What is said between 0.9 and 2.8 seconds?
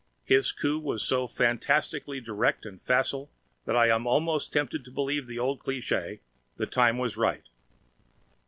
so fantastically direct